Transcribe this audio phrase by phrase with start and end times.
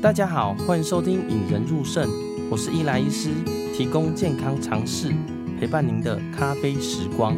[0.00, 2.08] 大家好，欢迎收听《引人入胜》，
[2.48, 3.30] 我是伊莱医师，
[3.74, 5.12] 提供健康常识，
[5.58, 7.36] 陪伴您的咖啡时光。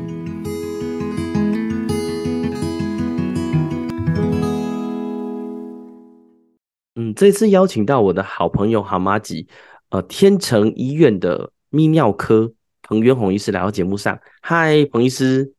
[6.96, 9.48] 嗯，这次邀请到我的好朋友好麻吉，
[9.88, 12.52] 呃，天成医院的泌尿科
[12.82, 14.20] 彭元宏医师来到节目上。
[14.42, 15.54] 嗨，彭医师。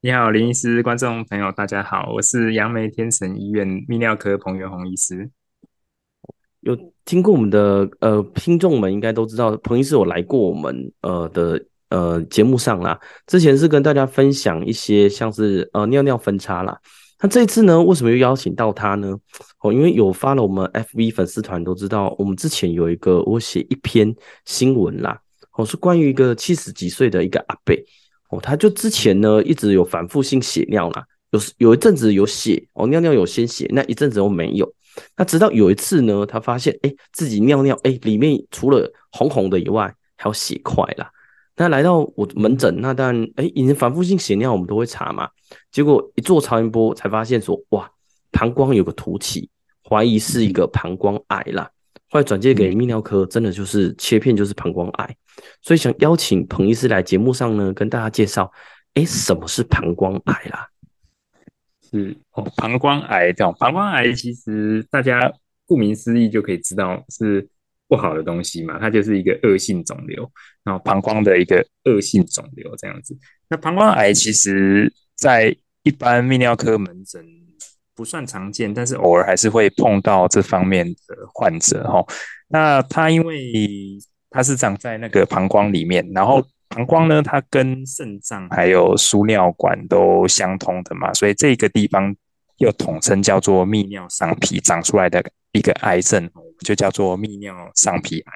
[0.00, 5.28] 你好，林医师，观众朋友，大家好，我是杨梅天成医院泌尿科彭元宏医师。
[6.60, 12.98] 有听过我们的呃听众们应该都知道，彭医师有来过我们呃的呃节目上啦。
[13.26, 16.76] 之前是跟大家分享一些像是呃尿尿分叉啦。
[17.20, 19.16] 那这一次呢，为什么又邀请到他呢？
[19.60, 25.20] 哦，因为有发了我们 FB 粉丝团都知道，我们之前有一个我写一篇新闻啦，
[25.56, 27.74] 哦是关于一个七十几岁的一个阿伯
[28.30, 34.72] 哦，他就之前呢一直有反复性血尿啦，有有一阵子有血哦，尿尿有鲜血，那一阵子又没有。
[35.16, 41.10] 那直到有一次呢，他发现哎、自己尿尿哎、里面除了红红的以外，还有血块啦。
[41.56, 45.28] 那来到我门诊，那当然哎，已经反复性血尿，我们都会查嘛。
[45.72, 47.90] 结果一做超音波，才发现说哇，
[48.30, 49.50] 膀胱有个凸起，
[49.82, 51.68] 怀疑是一个膀胱癌啦。
[52.10, 55.16] 后来转介给泌尿科，真的就是切片就是膀胱癌。
[55.60, 58.50] 所以想邀请彭医师来节目上呢，跟大家介绍，
[58.94, 60.68] 哎、什么是膀胱癌啦？
[61.90, 65.32] 是哦，膀胱癌这种膀胱癌其实大家
[65.66, 67.48] 顾名思义就可以知道是
[67.86, 70.30] 不好的东西嘛，它就是一个恶性肿瘤，
[70.64, 73.16] 然后膀胱的一个恶性肿瘤这样子。
[73.48, 77.24] 那膀胱癌其实在一般泌尿科门诊
[77.94, 82.04] 不算常见，但是偶尔还是会碰到这方面的患者哈。
[82.48, 83.98] 那它因为
[84.30, 86.46] 它是长在那个膀胱里面，然后。
[86.68, 92.14] 膀胱呢，它跟肾脏还有输尿管都相通的嘛，所以这个地方
[92.58, 98.32] 又统称叫做泌尿上皮长出来的一个癌症，就叫做泌尿上皮癌。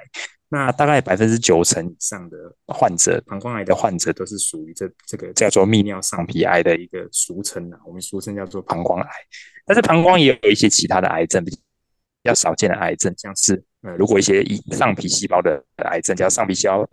[0.48, 2.36] 那大概百分之九成以上的
[2.66, 9.10] 患者，膀胱癌的患者都是属于这这个叫做泌尿上皮癌的一个俗称啊，我们俗称叫做膀胱癌。
[9.64, 11.52] 但是膀胱也有一些其他的癌症，比
[12.24, 16.86] 较少见的癌症，像是呃，如果一些以上皮细胞的癌症叫上皮细胞。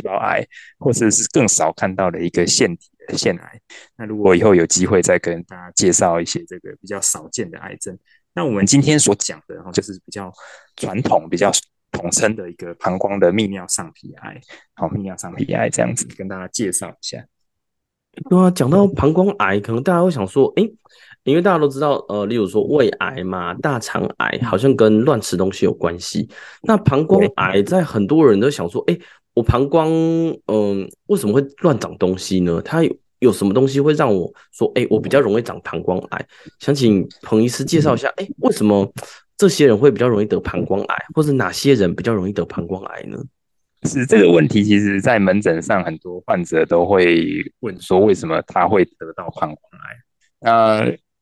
[0.00, 0.46] 胞癌，
[0.78, 3.60] 或者是更少看到的一个腺体的腺癌。
[3.96, 7.98] 那如果以后有机会再跟大家介绍一些这个比较少见的癌症，
[8.32, 10.32] 那我们今天所讲的，然后就是比较
[10.76, 11.50] 传统、比较
[11.90, 14.40] 统称的一个膀胱的泌尿上皮癌。
[14.74, 17.24] 好，泌尿上皮癌这样子跟大家介绍一下。
[18.28, 20.62] 对啊，讲到膀胱癌，可能大家会想说，哎，
[21.24, 26.28] 因为大家都知道，呃，例如说胃癌嘛、大肠癌，好像跟乱吃东西有关系。
[26.62, 28.96] 那膀胱癌在很多人都想说，哎。
[29.32, 29.88] 我膀胱，
[30.46, 32.60] 嗯，为什么会乱长东西呢？
[32.62, 36.26] 它有有什么东西会让我说，哎、我比较容易长膀胱癌？
[36.58, 38.92] 想请彭医师介绍一下，哎、为什么
[39.36, 43.18] 这些人会比较容易得膀胱癌，或者哪些人比较容易得膀胱癌呢？
[43.84, 49.96] 是这个问题，其实在门诊上很多患者都会问说，为什么他会得到膀胱癌？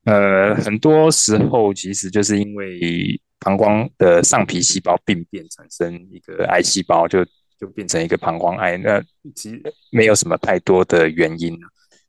[0.05, 7.23] 那呃，很多时候其实就是因为膀胱的上皮细胞病变产生一个癌细胞，就。
[7.59, 9.01] 就变成一个膀胱癌，那
[9.35, 9.61] 其实
[9.91, 11.57] 没有什么太多的原因。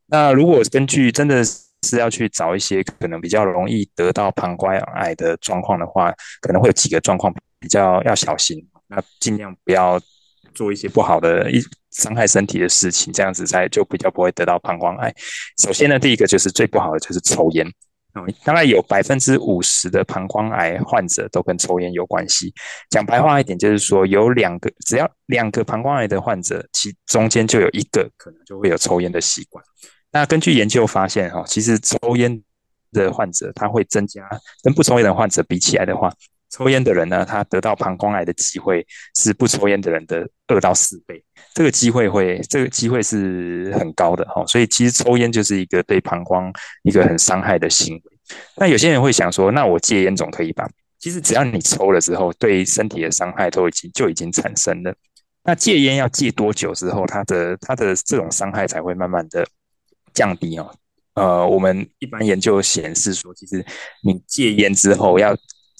[0.06, 8.64] 那如果根据真的是要去找一些可能比较容易得到膀胱癌的状况的话，可能会有几个状况比较要小心。
[8.88, 10.00] 那尽量不要
[10.52, 11.60] 做一些不好的、一
[11.92, 15.14] 伤害身体的事情，这样子才就比较不会得到膀胱癌。
[15.58, 17.66] 首先呢，第一个就是最不好的就是抽烟。
[18.44, 22.52] 大概有百分之五十的膀胱癌患者都跟抽烟有关系。
[22.90, 29.64] 讲白话一点，就是说有两个，只要两个膀胱癌的患者，其中间就有一个可能就会有抽烟的习惯。
[30.12, 32.42] 那根据研究发现，哈，其实抽烟
[32.92, 34.28] 的患者他会增加
[34.62, 36.12] 跟不抽烟的患者比起来的话，
[36.50, 41.22] 抽烟的人呢，他得到膀胱癌的机会是不抽烟的人的二到四倍。
[41.54, 44.44] 这个机会会，这个机会是很高的哈。
[44.46, 48.02] 所以其实抽烟就是一个对膀胱一个很伤害的行为。
[48.56, 50.68] 那有些人会想说，那我戒烟总可以吧？
[50.98, 54.94] 其实只要你抽了之后，对身体的伤害都已经就已经产生了。
[55.42, 59.46] 那戒烟要戒多久之后，它的它的这种伤害才会慢慢的
[60.12, 60.70] 降低哦？
[61.14, 63.64] 呃，我们一般研究显示说，其实
[64.04, 65.34] 你戒烟之后要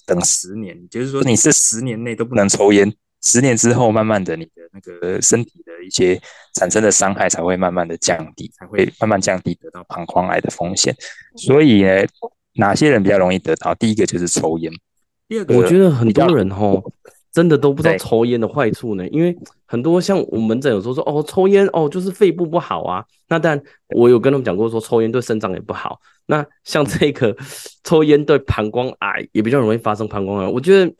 [0.05, 2.93] 等十年，就是说你这十年内都不能抽烟，
[3.23, 6.21] 十年之后慢慢的你的那个身体的一些
[6.55, 10.95] 产生的伤害才会慢慢的降低，才会慢慢降低得到膀胱癌的风险。
[11.35, 12.05] 所以呢。
[12.55, 13.73] 哪些人比较容易得到？
[13.75, 14.69] 第一个就是抽烟，
[15.29, 16.83] 第二个我觉得很多人吼，
[17.31, 19.07] 真的都不知道抽烟的坏处呢。
[19.09, 19.35] 因为
[19.65, 23.03] 很多像我们门诊有时候说哦，抽烟哦就是肺部不好啊。
[23.29, 23.61] 那但
[23.95, 25.99] 我有跟他们讲过说，抽烟对肾脏也不好。
[26.25, 27.35] 那像这个
[27.83, 30.47] 抽烟对膀胱癌也比较容易发生膀胱癌。
[30.47, 30.93] 我觉得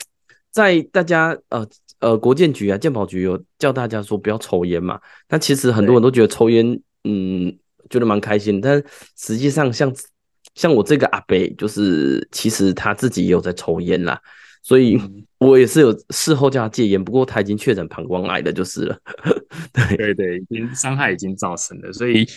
[0.51, 1.67] 在大家呃
[1.99, 4.99] 呃国健局啊健保局有叫大家说不要抽烟嘛。
[5.29, 7.55] 那其实很多人都觉得抽烟嗯
[7.89, 8.83] 觉得蛮开心，但
[9.17, 9.93] 实际上像。
[10.55, 14.19] 像我这个阿伯，就是其实他自己也有在抽烟啦，
[14.61, 14.99] 所以
[15.39, 18.97] 我也是有事后叫他戒烟，不过他已经确诊膀胱癌的，就是了。
[19.73, 22.27] 对对对，已经伤害已经造成了，所以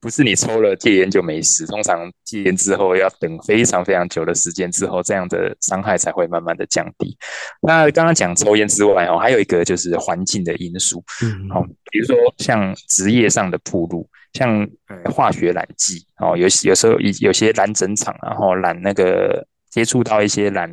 [0.00, 7.16] 不是你抽了戒烟就没事，通常戒烟之后要等非常非常久的时间之后，这样的伤害才会慢慢的降低。
[7.62, 14.08] 那刚刚讲抽烟之外哦，还有一个就是环境的因素，嗯，好，比如说像职业上的暴露。
[14.36, 20.68] 像呃化学染剂哦，有有时候有有些染整厂，然后染那个接触到一些染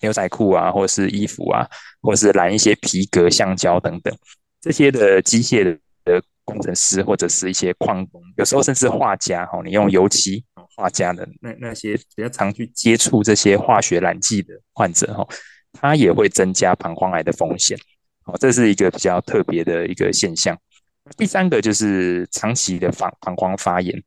[0.00, 1.66] 牛仔裤啊，或是衣服啊，
[2.00, 4.14] 或是染一些皮革、橡胶等等
[4.60, 10.44] 这些的机械的的工程师，或者是一些矿工，有时候甚至画家哈，你用油漆
[10.76, 15.26] 画家的那那些比较常去接触这些化学染剂的患者哈，
[15.72, 17.78] 他也会增加膀胱癌的风险
[18.24, 20.58] 哦，这是一个比较特别的一个现象。
[21.16, 24.02] 第三个就是长期的膀膀胱发炎，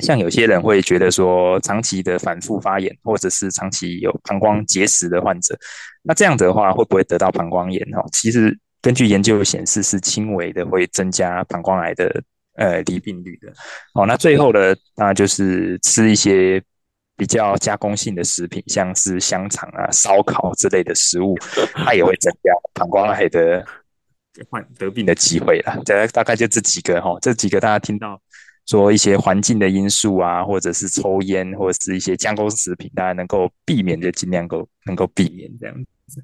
[0.00, 5.58] 像有些人会觉得说，长期的反复发炎，或者是长期有膀胱结石的患者，
[6.02, 7.82] 那这样子的话会不会得到膀胱炎？
[7.94, 12.22] 哦，其实根据研究显示是轻微的，会增加膀胱癌的
[12.56, 13.52] 呃罹病率的。
[13.94, 16.62] 哦，那最后呢，那就是吃一些
[17.16, 21.36] 比较加工性的食品，像是香肠啊、烧烤之类的食物，
[21.74, 23.64] 它也会增加膀胱癌的。
[24.48, 28.18] 患得病的机会了，大概大概就这几个哈，这几个大家听到
[28.70, 35.74] 说一些环境的因素啊，或者是抽烟，或者是一些加工食品，大家能够避免就尽量够能够避免这样
[36.06, 36.22] 子。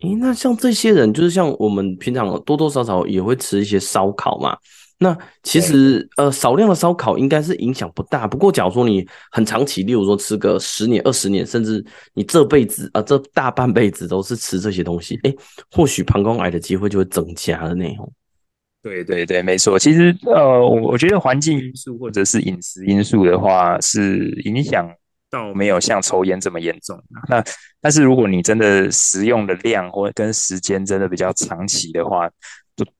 [0.00, 4.56] 诶，那像这些人，就是像我们平常多多少少也会吃一些烧烤嘛。
[5.00, 11.84] 那其实呃少量的烧烤应该是影响不大，不过假如说你很长期，例如说吃个十年、二十年，甚至
[12.14, 15.36] 你这辈子啊、呃、这大半辈子都是吃这些东西，诶，
[15.70, 18.12] 或许膀胱癌的机会就会增加了那种。
[18.82, 19.78] 对对对，没错。
[19.78, 24.88] 其实呃，我我觉得环境因素或者是饮食因素的话，是影响
[25.30, 26.98] 到没有像抽烟这么严重。
[27.28, 27.42] 那
[27.80, 32.30] 但是如果你真的食用的量或跟时间真的比较长期的话，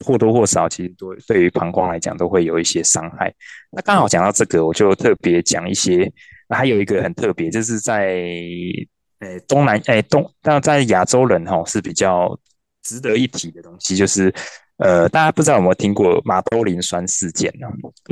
[0.04, 3.32] 或多或少，其实对对于膀胱来讲都会有一些伤害。
[3.70, 6.12] 那刚好讲到这个，我就特别讲一些。
[6.50, 12.34] 还有一个很特别，就是在诶东南诶东，那在亚洲人哈是比较
[12.82, 14.32] 值得一提的东西，就是
[14.78, 17.68] 呃大家不知道有没有听过马兜铃酸事件呢？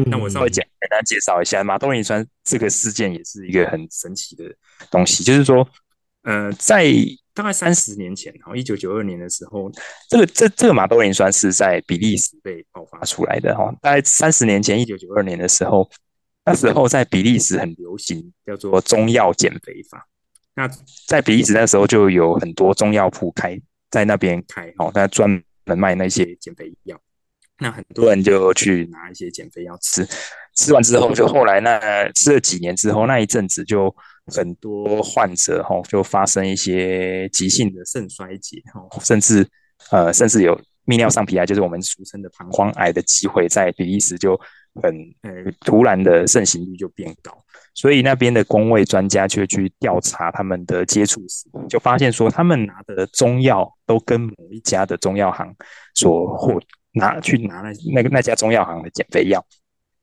[0.06, 4.44] 那我稍微简简单介绍一下，马兜铃酸这个事件也是一个很神奇的
[4.90, 5.66] 东西，就是说
[6.22, 6.92] 呃在。
[7.36, 9.70] 大概三十年前，哈，一九九二年的时候，
[10.08, 13.70] 这个这这个马兜铃酸是在比利时被爆发出来的，哈。
[13.82, 15.86] 大概三十年前，一九九二年的时候，
[16.46, 20.08] 那时候在比利时很流行叫做中药减肥法。
[20.54, 20.66] 那
[21.06, 23.60] 在比利时那时候就有很多中药铺开
[23.90, 25.30] 在那边开，哦，那专
[25.66, 26.98] 门卖那些减肥药。
[27.58, 30.06] 那很多人就去拿一些减肥药吃，
[30.56, 33.94] 吃完之后，就后来那吃了几年之后，那一阵子就。
[34.34, 39.48] 很多患者哈就发生一些急性的肾衰竭哈，甚至
[39.92, 44.36] 呃甚至有泌尿上皮癌，就是我们俗称的膀胱癌的机会，在比利时就
[44.82, 45.30] 很呃
[45.60, 47.32] 突然的盛行率就变高，
[47.74, 55.54] 所以那边的公卫专家就去调查他们的接触史，就发现说他们拿的中药都跟某一家的中药行
[55.94, 56.60] 所获
[56.92, 59.44] 拿去拿那那个那家中药行的减肥药，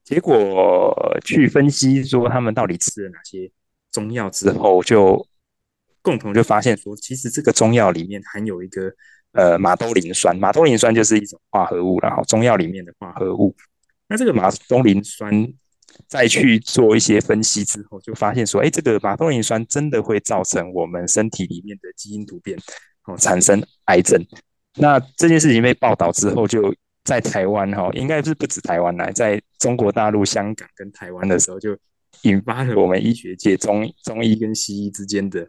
[0.04, 0.94] 结果
[1.24, 3.52] 去分析说他们到底吃了哪些。
[3.92, 5.24] 中药之后，就
[6.02, 8.92] 共同就发现说，其实这个中药里面含有一个
[9.34, 13.56] 呃马兜铃酸，马兜铃酸就是一种化合物，然后中药里面的化合物。
[14.08, 15.48] 那这个马兜铃酸
[16.08, 22.58] 再去做一些分析之后，就发现说，哎，这个马兜铃酸真的会造成我们身体里面的基因突变，
[23.06, 24.24] 哦，产生癌症。
[24.76, 31.78] 那这件事情被报道之后，就在台湾哈，应该是不止台湾来，在中国大陆、香港跟台湾的时候就。
[32.22, 35.46] 引发了我们医学界中中医跟西医之间的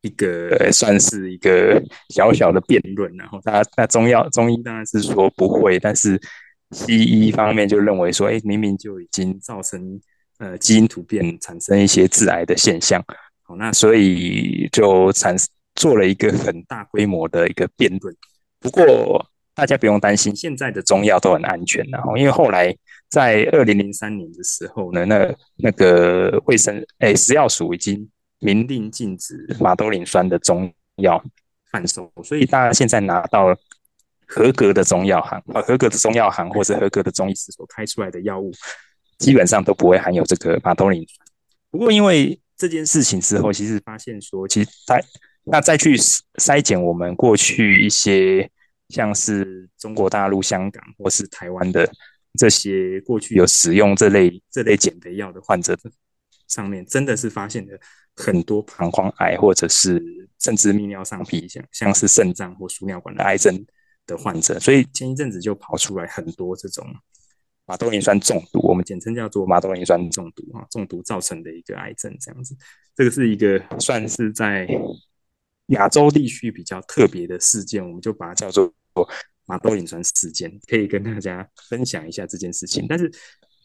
[0.00, 1.80] 一个算是一个
[2.10, 6.20] 小小的辩论，然后他那中药中医当然是说不会，但是
[6.70, 10.00] 西医方面就认为说，哎，明明就已经造成
[10.38, 13.02] 呃基因突变，产生一些致癌的现象，
[13.42, 15.36] 好，那所以就产
[15.74, 18.14] 做了一个很大规模的一个辩论。
[18.60, 22.74] 不过大家不用担心，现在的中药都很安全，然后因为后来。
[23.08, 31.22] 在二零零三年的时候呢，那那个卫生诶食药署已经明令禁止马兜铃酸的中药
[31.70, 33.56] 贩售，所以大家现在拿到了
[34.26, 38.52] 合格的中药行，啊，合格的中药行或是合格的中医师所开出来的药物，
[39.18, 41.06] 基本上都不会含有这个马兜铃。
[41.70, 45.02] 不过因为这件事情之后，其实发现说，其实在
[45.44, 48.50] 那再去筛检我们过去一些
[48.88, 51.88] 像是中国大陆、香港或是台湾的
[52.38, 55.78] 这些过去有使用这类这类减肥药的患者
[56.48, 57.78] 上面，真的是发现了
[58.16, 60.02] 很多膀胱癌或者是
[60.40, 63.54] 甚至泌尿上皮像像是肾脏或输尿管的癌症
[64.06, 66.86] 的患者，所以前一阵子就跑出来很多这种。
[67.68, 72.56] 马兜铃酸中毒，我们简称叫做马兜铃酸中毒啊，中毒造成的一个癌症这样子。
[72.94, 74.68] 这个是一个算是在
[75.70, 78.72] 亚洲地区比较特别的事件，我们就把它叫做
[79.46, 82.86] 马兜铃酸事件，可以跟大家分享一下这件事情。
[82.88, 83.10] 但是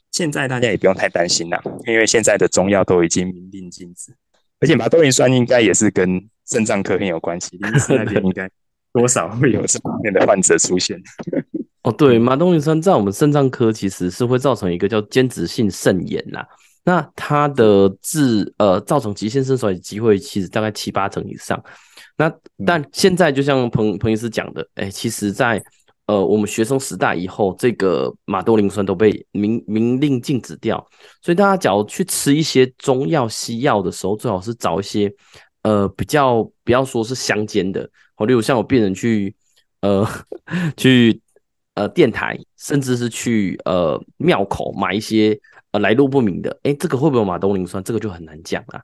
[0.10, 4.12] 现在大家也不用太担心啦，因为现在的中药都已经明令禁止，
[4.60, 8.50] 而且马兜铃酸应该也是跟肾脏科很有关系，林医师那边应该
[8.93, 11.01] 多少会有这方面的患者出现。
[11.83, 16.48] 哦，对，马兜铃酸在我们肾脏科其实是会造成一个叫间质性肾炎啦。
[16.83, 21.63] 那它的致呃造成急性肾衰竭机会其实大概七八成以上。
[22.17, 22.31] 那
[22.65, 25.62] 但现在就像彭彭医师讲的，哎，其实在
[26.05, 30.83] 呃我们学生时代以后，这个马兜铃酸都被明明令禁止掉。
[31.21, 35.12] 所以大家假如去吃一些中药西药的时候，最好是找一些
[35.63, 39.36] 呃比较不要说是乡间的，哦，例如像我病人去
[39.82, 40.08] 呃
[40.77, 41.22] 去。
[41.74, 45.39] 呃，电台甚至是去呃庙口买一些
[45.72, 47.82] 呃来路不明的，诶，这个会不会有马兜铃酸？
[47.82, 48.82] 这个就很难讲了。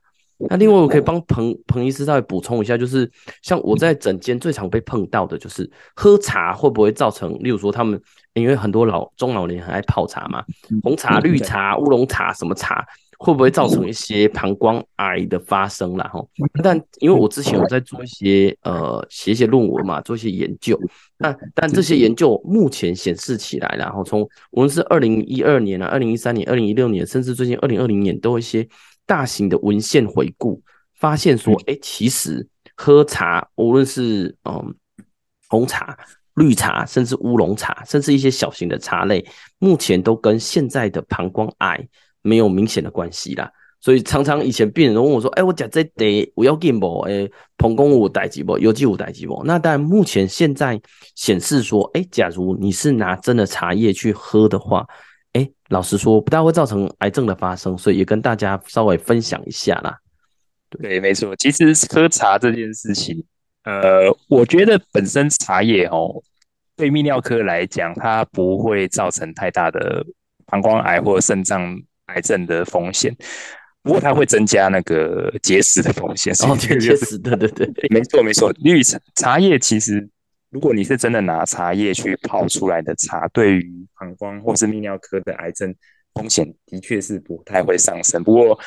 [0.50, 8.02] 那另外我可以帮彭彭医师稍微补充一下，就是像我在诊间最常被碰到的就是喝茶会不会造成，例如说他们
[8.36, 10.42] 因为很多老中老年很爱泡茶嘛，
[10.82, 12.88] 红茶、绿茶、乌龙茶什么茶。
[13.20, 16.08] 会不会造成一些膀胱癌的发生啦？
[16.14, 16.24] 哈，
[16.64, 20.80] 但因为我之前有在做一些呃写一些论文嘛，做一些研究。
[21.18, 24.22] 那但这些研究目前显示起来，然后从
[24.52, 28.68] 无论是二零一二年啊、二零一三年、二零一六年，甚至最近二零二零年，都有一些
[29.08, 30.62] 大型的文献回顾，
[31.00, 34.76] 发现说，哎，其实喝茶，无论是嗯
[35.50, 35.98] 红茶、
[36.36, 39.26] 绿茶，甚至乌龙茶，甚至一些小型的茶类，
[39.58, 41.88] 目前都跟现在的膀胱癌。
[42.28, 47.00] 没有明显的关系啦，所以常常以前病人都问我说：“哎，我讲这得我要紧不？
[47.02, 48.58] 哎，膀胱有代志不？
[48.58, 50.80] 有机有代志不？”那当然，目前现在
[51.16, 54.86] 显示说，哎，假如你是拿真的茶叶去喝的话，
[55.34, 59.96] 哎，老实说不大会造成癌症的发生，所以也跟大家稍微分享一下啦。
[60.70, 63.24] 对，没错，其实喝茶这件事情，
[63.64, 66.22] 呃，我觉得本身茶叶哦，
[66.76, 70.06] 对泌尿科来讲，它不会造成太大的
[70.48, 71.80] 膀胱癌或者肾脏。
[72.08, 73.16] 癌症的风险，
[73.84, 76.34] 不过它会增加那个结石的风险。
[76.44, 78.52] 哦，结石，对对对，没错没错。
[78.60, 80.08] 绿茶茶叶其实，
[80.50, 85.74] 如果你是真的拿茶叶去泡出来的茶，对于膀胱或是泌尿科的癌症
[86.14, 88.24] 风险的确是不太会上升。
[88.24, 88.60] 不过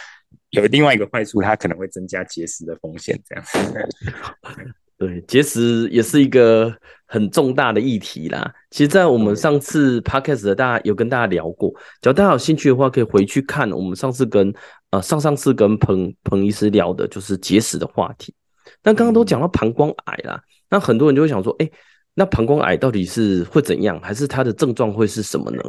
[0.51, 3.21] 有另外一个坏处，它可能会增加结石的风险。
[3.27, 3.45] 这样。
[5.01, 6.71] 对，结石也是一个
[7.07, 8.53] 很重大的议题啦。
[8.69, 14.53] 其实，在我们上次 podcast 的大家有跟大家聊过，只要大家有兴趣的话，可以回去看我们上次跟
[14.91, 18.35] 呃上上次跟彭彭医师聊的，就是结石的话题。
[18.83, 20.39] 那刚刚都讲到膀胱癌啦，
[20.69, 21.71] 那很多人就会想说，哎，
[22.13, 25.63] 那膀胱癌到底是会怎样，还是它的症状会是什么呢？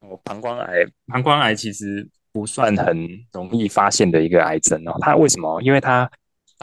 [0.00, 4.98] 哦，膀胱癌，膀胱癌其实不算很容易发现的一个癌症哦。
[5.00, 5.62] 它为什么？
[5.62, 6.10] 因为它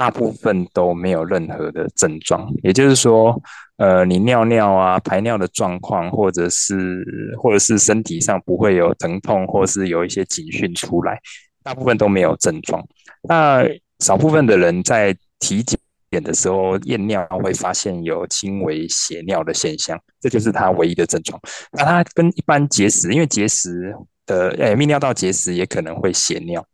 [0.02, 3.40] 大部分都没有任何的症状，也就是说，
[3.78, 7.06] 呃，你尿尿啊、排尿的状况，或者是
[7.38, 11.20] 或者是身体上不会有疼痛，或是有一些警讯出来，
[11.62, 12.84] 大部分都没有症状。
[13.30, 13.64] 那
[14.00, 21.40] 少部分的人在体检的时候验尿会发现有轻微血尿的现象，这就是它唯一的症状。
[21.74, 23.96] 那它跟一般结石，因为结石。
[24.28, 26.66] 呃，诶，泌尿道结石也可能会血尿。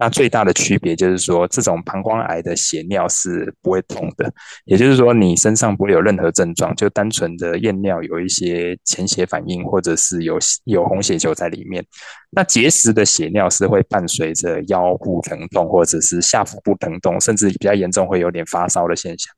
[0.00, 4.32] 那最大的区别就是说，这种膀胱癌的血尿是不会痛的，
[4.64, 11.84] 也就是说，你身上不会有任何症状，就单纯的验尿有一些潜血反应，或者是有有红血球在里面。
[12.30, 19.32] 那结石的血尿是会伴随着腰部疼痛，或者是下腹部疼痛，甚至比较严重会有点发烧的现象。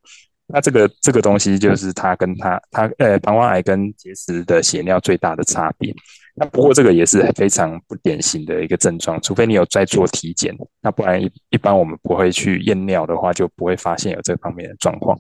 [0.47, 5.93] 那这个这个东西就是它跟它它呃膀胱癌跟结石的血尿最大的差别。
[6.39, 15.17] 那不过这个也是非常不典型的一个症状，除非你有在做体检，那不然一一般我们不会去验尿的话，就不会发现有这方面的状况。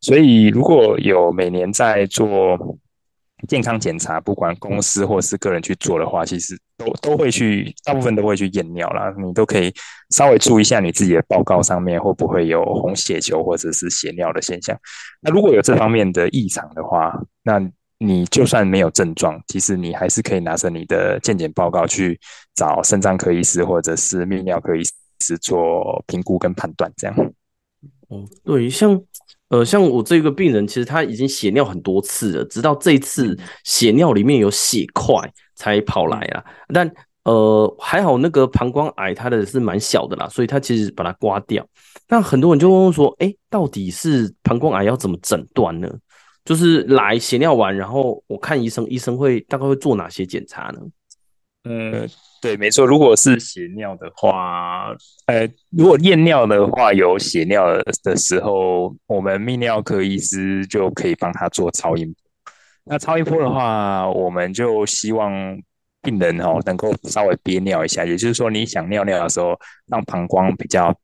[0.00, 2.56] 所以如果有每年在做
[3.48, 9.12] 健康检查，不管公司或是个人去做的话，其实都都会去，大部分都会去验尿啦。
[9.18, 9.74] 你都可以
[10.10, 14.78] 稍微注意一下你自己的报告上面会不会有红血球或者是血尿的现象。
[15.20, 17.12] 那如果有这方面的异常的话，
[17.42, 17.58] 那
[18.00, 22.18] 你就算没有症状，其实你还是可以拿着你的健检报告去
[22.54, 24.82] 找肾脏科医师或者是泌尿科医
[25.20, 27.16] 师做评估跟判断，这样。
[28.08, 29.00] 哦，对，像。
[29.50, 35.16] 呃，像我这个病人，其实他已经血尿很多次了，直到这一次血尿里面有血块
[35.56, 36.44] 才跑来啊。
[36.72, 36.88] 但
[37.24, 41.66] 呃，还好那个膀胱癌它的是蛮小的啦，所以他其实把它刮掉。
[42.08, 45.92] 那很多人就问问说，哎，到底是膀胱癌要怎么诊断呢？
[46.44, 50.80] 就是来血尿完，然后我看医生，医生会大概会做哪些检查呢？
[51.64, 52.08] 嗯，
[52.40, 52.86] 对，没错。
[52.86, 62.14] 如果是血尿的话，呃，如果验尿的话有血尿的时候，我们泌尿科医师就可以帮他做超音波。
[62.84, 65.30] 那超音波的话，我们就希望
[66.00, 69.54] 病人哦能够稍微憋尿一下，也就是说，你想尿尿的时候，
[69.86, 70.98] 让膀胱比较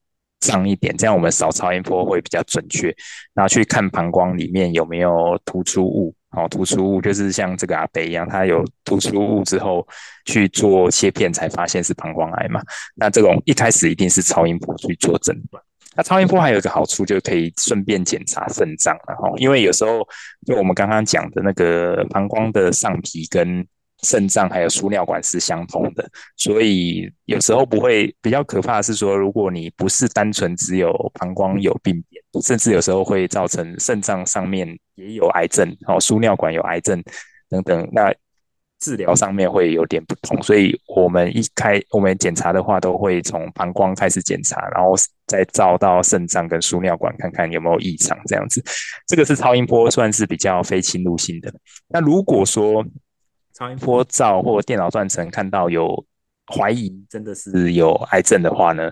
[0.47, 2.95] 脏一点，这样我们扫超音波会比较准确，
[3.35, 6.15] 然后去看膀胱里面有没有突出物。
[6.37, 9.87] 哦，突出物就是像这个阿伯一样，他有突出物之后
[10.27, 12.61] 去做切片，才发现是膀胱癌嘛。
[12.95, 15.63] 那这种一开始一定是超音波去做诊断。
[15.97, 20.07] 那超音波还有一个好处，就可以顺便检查肾脏，了哈因为有时候
[20.45, 23.67] 就我们刚刚讲的那个膀胱的上皮跟
[24.03, 37.03] 肾脏还有输尿管是相通的，所以有时候不会比较可怕的是说，如果你不是单纯只有膀胱有病变，甚至有时候会造成肾脏上面也有癌症，哦，输尿管有癌症
[37.49, 38.15] 等等，那
[38.79, 40.41] 治疗上面会有点不同。
[40.43, 44.93] 所以我们一开我们检查的话，都会从膀胱开始检查，然后
[45.27, 48.63] 再照到肾脏跟输尿管，看看有没有异常这样子。
[49.07, 51.51] 这个是超音波，算是比较非侵入性的。
[51.89, 52.85] 那如果说
[53.57, 56.05] 超音波照或电脑断层看到有
[56.55, 58.91] 怀疑真的是有癌症的话呢，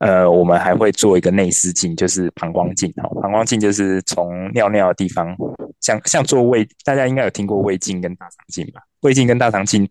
[0.00, 2.92] 呃，我们还会做一个内视镜，就是膀胱镜。
[2.98, 5.34] 哦，膀胱镜就是从尿尿的地方，
[5.80, 8.82] 像像做胃，大家应该有听过胃镜跟大肠镜吧？
[9.00, 9.88] 胃镜跟大肠镜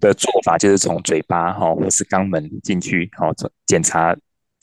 [0.00, 3.32] 的做法就是从嘴巴哈或是肛门进去，好
[3.66, 4.14] 检查。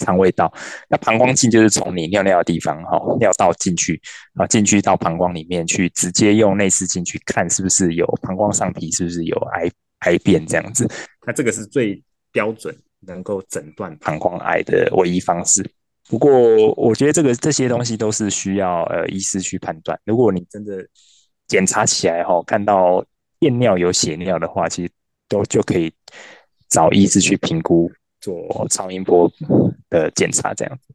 [0.04, 0.52] 肠胃道，
[0.90, 4.00] 那膀胱镜就是从你尿尿的地方，哈，尿道进去，
[4.36, 10.88] 啊，进去到膀胱里面去，直接用内视镜去看是不是有膀胱上皮是不是有癌癌变这样子。
[11.26, 15.64] 那这个是最标准能够诊断膀胱癌的唯一方式。
[16.10, 16.32] 不过
[16.74, 19.98] 我觉得这个这些东西都是需要呃医师去判断。
[20.04, 20.86] 如果你真的
[21.48, 23.04] 检查起来哈，看到
[23.40, 24.92] 验尿有血尿的话，其实
[25.30, 25.92] 都就可以
[26.68, 27.90] 找医师去评估。
[28.24, 29.30] 做超音波
[29.94, 30.94] 的检查，这样子。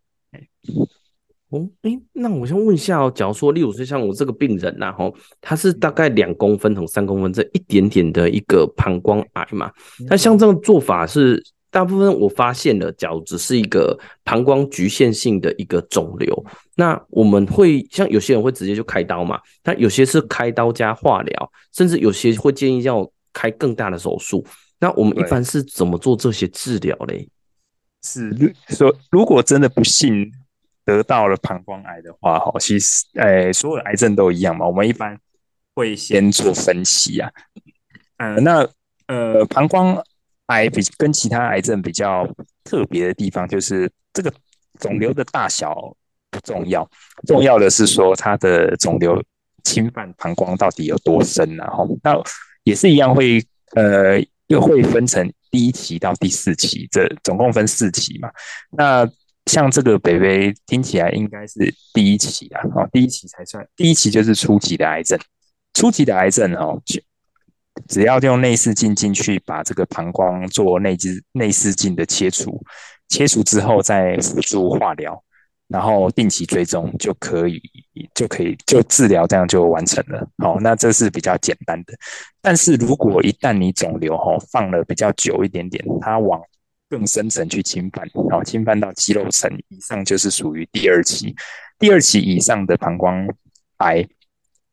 [1.51, 9.73] 哦，诶，那我先问一下哦，假如说，例如说像我这个病人呐，吼，他是大概两公分同三公分这一点点的一个膀胱癌嘛？
[10.11, 16.45] 那像这种做法是大部分我发现了，假如只是一个膀胱局限性的一个肿瘤，
[16.77, 19.41] 那我们会像有些人会直接就开刀嘛？
[19.65, 24.45] 那有些是开刀加化疗，甚至有些会建议要开更大的手术。
[24.79, 27.27] 那我们一般是怎么做这些治疗嘞？
[28.03, 30.31] 是说，如果真的不幸
[30.85, 34.67] 得到了膀胱癌的话，哈，其实，诶，所有的癌症都一样嘛。
[34.67, 35.19] 我们一般
[35.75, 37.31] 会先做分析啊。
[38.19, 38.69] 嗯，那
[39.07, 40.03] 呃，膀胱
[40.47, 42.29] 癌比跟其他癌症比较
[42.65, 44.33] 特别的地方，就是这个
[44.79, 45.75] 肿瘤的大小
[46.31, 46.89] 不重要，
[47.27, 49.23] 重要的是说它的肿瘤
[49.65, 52.17] 侵犯膀胱到底有多深，然后那
[52.63, 54.25] 也是一样会呃。
[54.49, 58.31] 又会分成第一期到第四期，这总共分四期嘛。
[58.71, 59.09] 那
[59.47, 65.19] 像这个北北听起来应该是第一期啊，哦，第一期才算，第一期就是初级的癌症。
[65.75, 67.01] 初级的癌症哦，就
[67.89, 72.61] 只要用内视镜进去把这个膀胱做内置内视镜的切除，
[73.09, 75.23] 切除之后再辅助化疗。
[75.69, 77.61] 然后定期追踪就可以，
[78.15, 80.27] 就可以就治疗，这样就完成了。
[80.39, 81.93] 好，那这是比较简单的。
[82.41, 86.41] 但是如果一旦你肿瘤哈放了比较久一点点，它往
[86.89, 91.35] 更深层去侵犯，然后侵犯到肌肉层以上，就是属于第二期。
[91.79, 93.29] 第二期以上的膀胱
[93.77, 94.03] 癌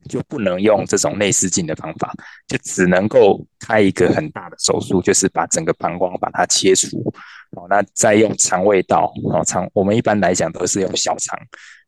[0.07, 2.13] 就不能用这种内视镜的方法，
[2.47, 7.13] 就只能够开一个很大的手术，就是把整个膀胱把它切除。
[7.55, 11.39] 哦，那再用肠胃道哦，肠我们一般来讲都是用小肠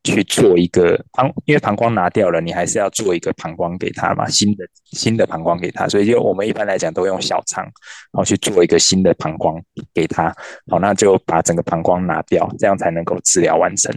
[0.04, 7.66] 去做一个膀，因为膀胱拿掉了，你还是要做一个膀胱给他嘛，新的新的膀胱给他，所以就我们一般来讲都用小肠
[8.12, 9.60] 哦去做一个新的膀胱
[9.92, 10.34] 给他，
[10.70, 13.94] 好，那就把整个膀胱拿掉，这样才能够治疗完成。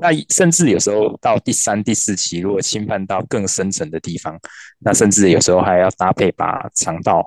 [0.00, 4.38] 那甚至有时候到第三、第四期，如果侵犯到更深层的地方，
[4.78, 7.26] 那甚至有时候还要搭配把肠道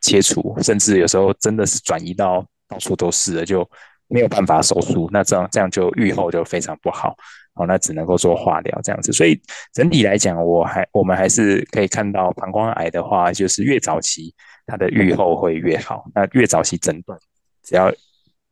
[0.00, 2.44] 切除，甚至有时候真的是转移到。
[2.70, 3.68] 到处都是了，就
[4.06, 7.16] 没有办法手术，那这样这样就预后就非常不好，
[7.54, 9.12] 好，那只能够做化疗这样子。
[9.12, 9.40] 所以
[9.72, 14.32] 整体来讲，我还我们还是可以看到，膀胱癌的话，就是越早期
[14.66, 16.04] 它的预后会越好。
[16.14, 17.18] 那越早期诊断，
[17.64, 17.92] 只要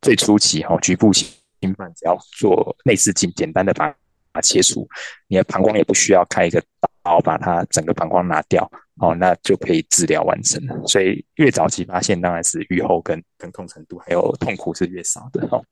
[0.02, 1.28] 最初期哈局部性
[1.60, 3.94] 侵犯，只要做内视镜简单的把
[4.32, 4.88] 它切除，
[5.28, 6.60] 你的膀胱也不需要开一个
[7.02, 8.68] 刀把它整个膀胱拿掉。
[9.00, 10.74] 哦，那就可以治疗完成了。
[10.86, 15.46] 所以越早期发现，当然是愈后跟疼痛程度还有痛苦是越少的。
[15.50, 15.62] 哦，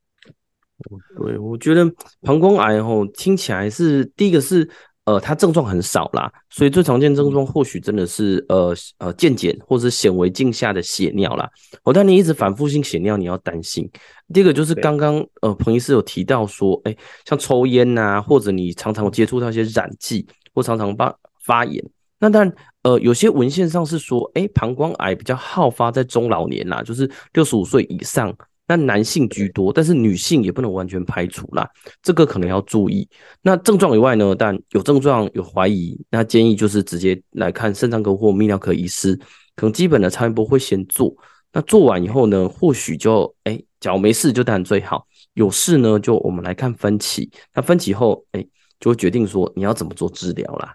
[1.17, 1.85] 对，我觉得
[2.21, 4.69] 膀胱癌哦，听起来是第一个是
[5.05, 11.49] 呃，它症状很少啦，所以最常见症状或许真的是呃呃渐减或者显微镜下的血尿啦。
[11.83, 13.89] 哦，但你一直反复性血尿，你要担心。
[14.33, 21.83] 第二个就是刚刚呃彭医师有提到说，哎，像抽烟呐、啊，或者你常常接触到一些染剂，或常常发发炎。
[22.19, 28.35] 那当然，呃，有些文献上是说，哎，膀胱癌比较好发在中老年啦，就是六十五岁以上，
[28.67, 31.69] 那男性居多，但是女性也不能完全排除啦，
[32.01, 33.07] 这个可能要注意。
[33.41, 39.15] 那症状以外呢，但有症状有怀疑，那建议就是直接来看肾脏科或泌尿科医师，
[39.55, 41.15] 可能基本的超音波会先做。
[41.53, 47.29] 那做完以后呢，或许就，哎，假如没事就当然最好，有事呢就我们来看分期。
[47.53, 48.45] 那分期后，哎，
[48.79, 50.73] 就会决定说你要怎么做治疗啦。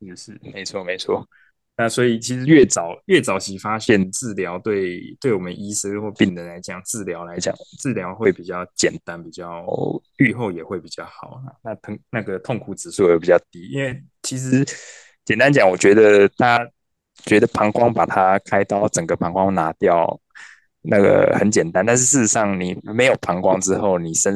[0.00, 1.26] 也是没错没错，
[1.76, 9.64] 那所以其实越早越早期发现治疗，对对我们医生或病人来讲，治疗来讲，治疗会比较简单，比较
[10.18, 11.40] 愈后也会比较好。
[11.62, 14.64] 那疼那个痛苦指数也比较低，因为其实
[15.24, 16.70] 简单讲，我觉得大家
[17.24, 20.20] 觉得膀胱把它开刀，整个膀胱拿掉，
[20.82, 24.34] 那个很简单，但是事实上你没有膀胱之后，你身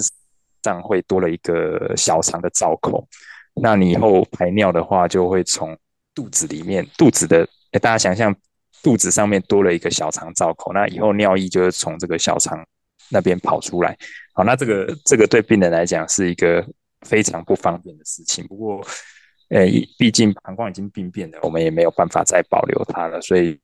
[0.62, 3.06] 上会多了一个小肠的造口。
[3.54, 5.78] 那你以后排尿的话，就会从
[6.14, 7.48] 肚子里面，肚子的，
[7.80, 8.34] 大家想象
[8.82, 12.66] 肚子上面多了一个小肠造口，那以后尿液就会从这个小肠
[13.10, 13.96] 那边跑出来。
[14.32, 16.66] 好，那这个这个对病人来讲是一个
[17.02, 18.44] 非常不方便的事情。
[18.48, 18.84] 不过，
[19.50, 19.64] 呃、
[19.96, 23.58] 毕竟膀胱已经病变了，我们也没有办法再保留它了，所以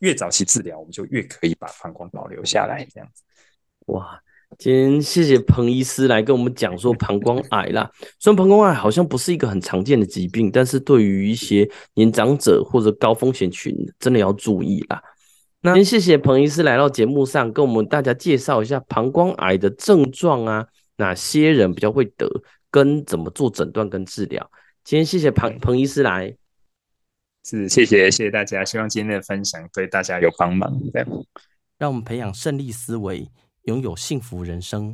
[0.00, 3.22] 越早期治疗，我们就越可以把膀胱保留下来，这样子。
[3.86, 4.20] 哇。
[4.58, 7.90] 今天谢谢彭医师来跟我们讲说 膀胱癌啦。
[8.18, 15.02] 虽然膀胱癌好像不是一个很常见的疾病，但是对于一些年长者或者高风险群，真的要注意啦。
[15.62, 22.28] 那先谢谢彭医师来到节目上，跟我们大家介绍一下膀胱癌的症状啊，哪些人比较会得，
[22.70, 24.50] 跟怎么做诊断跟治疗。
[24.84, 26.34] 今天谢谢彭彭医师来，
[27.44, 30.70] 是谢谢谢谢大家，希望今天的分享对大家有帮忙。
[30.92, 31.08] 这样，
[31.78, 33.28] 让我们培养胜利思维。
[33.70, 34.92] 拥有幸福人生。